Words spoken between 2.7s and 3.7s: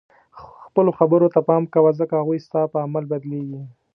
په عمل بدلیږي.